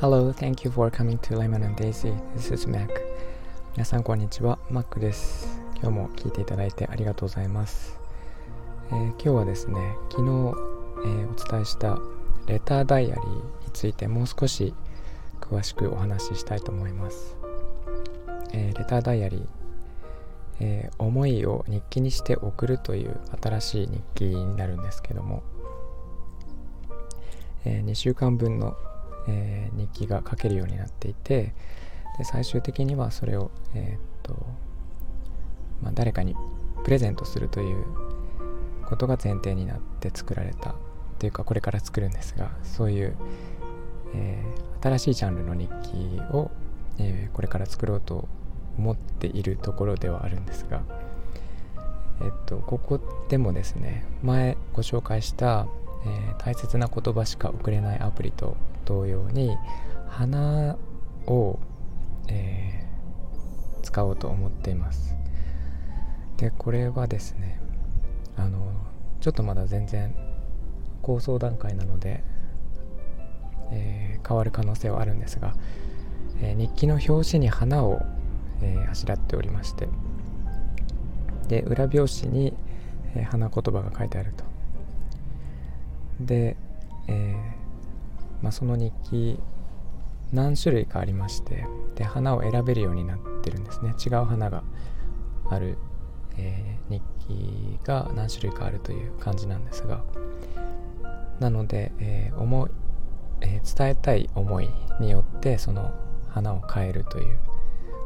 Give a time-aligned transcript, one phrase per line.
[0.00, 2.14] Hello, thank you for coming to Lemon and Daisy.
[2.34, 2.88] This is Mac.
[3.76, 5.60] 皆さんこんにちは、Mac です。
[5.74, 8.00] 今日も聞いていただいてありがとうございます。
[8.88, 9.74] えー、今日はですね、
[10.10, 11.98] 昨日、えー、お伝えした
[12.46, 13.42] レターダイアリーに
[13.74, 14.72] ついてもう少し
[15.42, 17.36] 詳しくお話ししたいと思います。
[18.54, 19.46] えー、レターダイアリー、
[20.60, 25.42] えー、思いを日記にして送るという新しい日記になるんですけども、
[27.64, 28.76] えー、2週間分の、
[29.26, 31.54] え日記が書けるようになっていて
[32.18, 34.34] で最終的にはそれを、えっと
[35.82, 36.36] まあ、誰かに
[36.84, 37.86] プレゼントするという
[38.84, 40.74] ことが前提になって作られた
[41.18, 43.16] というかこれから作るんですがそういう、
[44.14, 44.44] え
[44.82, 46.50] 新しいジャンルの日記を、
[46.98, 48.28] えこれから作ろうと
[48.78, 50.82] 思っているところではあるんですが、
[52.20, 55.66] えっと、ここでもですね前ご紹介した、
[56.06, 59.56] えー、大切な言葉しか送れないアプリと同様に
[60.08, 60.76] 花
[61.26, 61.58] を、
[62.28, 65.16] えー、使おうと思っています。
[66.36, 67.60] でこれはですね
[68.36, 68.72] あの
[69.20, 70.14] ちょっとまだ全然
[71.00, 72.24] 構想段階なので、
[73.70, 75.54] えー、変わる可能性はあるんですが、
[76.40, 78.00] え日記の表紙に花を
[78.62, 79.88] えー、あしらっておりまして。
[81.48, 82.54] で裏表紙に、
[83.14, 84.44] えー、花言葉が書いてあると。
[86.20, 86.56] で、
[87.08, 89.38] えーまあ、その日記
[90.32, 93.94] 何種類かありましてで花を選べるようになってるんですね。
[94.04, 94.62] 違う花が
[95.48, 95.78] ある、
[96.36, 100.02] えー、日記が何種類かあるという感じなんですが。
[101.40, 102.70] なので、えー、思い、
[103.40, 104.68] えー、伝えたい思い
[105.00, 105.92] によってその
[106.28, 107.38] 花を変えるという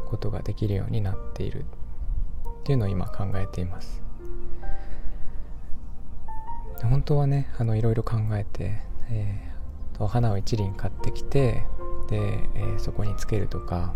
[0.09, 1.65] ことができるようになっている。
[2.61, 4.03] っていうのを今考えています。
[6.83, 8.79] 本当はねあのいろいろ考えて、
[9.11, 11.65] えー、お花を一輪買ってきて
[12.09, 13.95] で、えー、そこにつけるとか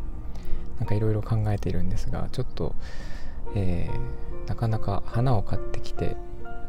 [0.78, 2.74] 何かいろいろ考えているんですがちょっと、
[3.54, 6.16] えー、なかなか花を買ってきて、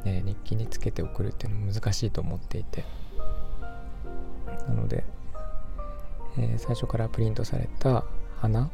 [0.06, 2.84] え日記につけて送るっていうのも難しいと思っていて。
[4.68, 5.04] なので、
[6.38, 8.04] え最初からプリントされた
[8.38, 8.70] 花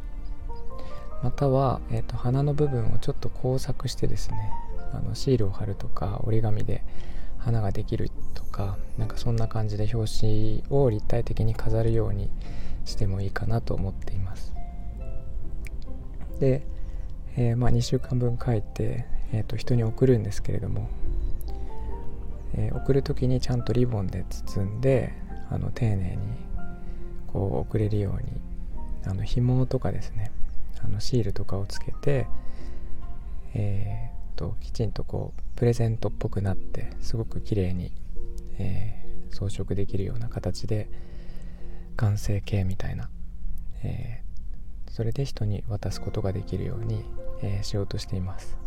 [1.23, 4.51] または、えーと、花の部分をちょっと工作してですね
[4.93, 6.83] あのシールを貼るとか折り紙で
[7.37, 12.29] 花ができるとかなんかそんな感じで表紙を立体的に飾るように
[12.85, 14.53] してもいいかなと思っています。
[16.39, 16.65] で、
[17.37, 20.89] えー、まあ、2週間分書いて、えーと、人に送るんですけれども、
[22.55, 25.13] えー、送る時にちゃんとリボンで包んで
[25.49, 26.17] あの丁寧に
[27.27, 28.31] こう送れるように
[29.05, 30.31] あの紐とかですね
[30.83, 32.27] あのシールとかをつけて、
[33.53, 37.91] えー、ときちんとこうプレゼントっぽくなってすごく綺麗に、
[38.57, 40.89] えー、装飾できるような形で
[41.97, 43.09] 完成形みたいな、
[43.83, 47.03] えー、それで人に渡すことができるように、
[47.41, 48.57] えー、しようとしています。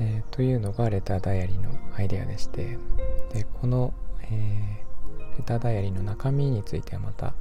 [0.00, 2.78] えー、というのがレターダイアリーのアイデアでして
[3.32, 7.34] でこの、えー、レターダイアリーの中身についてはまた、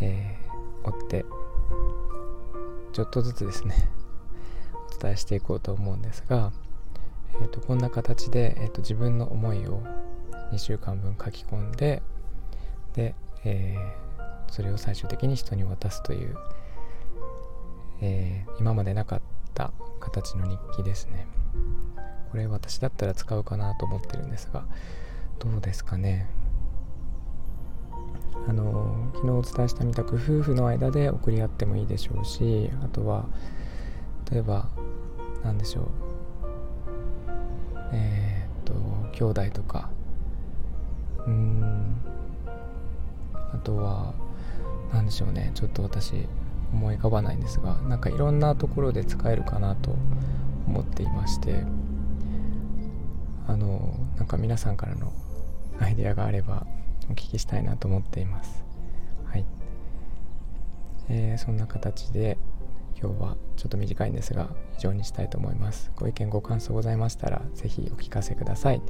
[0.00, 0.36] え
[0.84, 1.24] 追って
[2.92, 3.88] ちょっとずつですね
[4.96, 6.52] お伝えしていこうと思うんですが、
[7.40, 9.82] えーと、こんな形で、えーと、自分の思いを
[10.52, 12.02] 2週間分書き込んで
[12.94, 16.36] で、えー、それを最終的に人に渡すという、
[18.02, 19.20] えー、今までなかっ
[19.54, 21.26] た形の日記ですね。
[22.30, 24.64] これ私だったら使うかなと思ってるんですが
[25.38, 26.26] どうですかね？
[28.48, 33.26] あの昨日お伝えしたみたく夫婦の間で送り合ってもいいでしょうしあとは
[34.30, 34.68] 例えば
[35.44, 35.86] 何でしょう。
[37.92, 38.74] えっ、と
[39.12, 39.90] 兄弟とか。
[41.26, 41.96] うん。
[43.52, 44.14] あとは
[44.92, 45.50] 何でしょうね。
[45.54, 46.26] ちょっと私
[46.72, 49.94] 思い浮かばないんですがなんかいろんなところで使えるかなと
[50.66, 51.64] 思っていまして。
[53.48, 55.12] あのなんか皆さんからの
[55.80, 56.66] アイデアがあれば
[57.12, 58.64] お聞きしたいなと思っています。
[59.26, 59.44] はい。
[61.08, 62.38] えー、そんな形で
[63.00, 64.48] 今日はちょっと短いんですが
[64.78, 65.92] 以上にしたいと思います。
[65.96, 68.82] ご意見ご感想ございましたらぜひお聞かせください。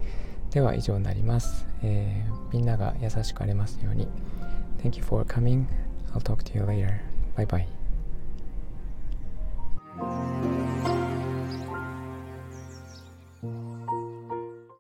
[0.51, 1.67] では以上になります。
[1.83, 4.09] えー、みんなが優しくありますように。
[4.83, 5.67] Thank you for coming.
[6.13, 7.01] I'll talk to you later.
[7.37, 7.47] Bye
[9.99, 10.42] bye.